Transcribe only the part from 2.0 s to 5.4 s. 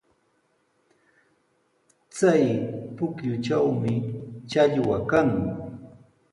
Chay pukyutrawmi challwa kan.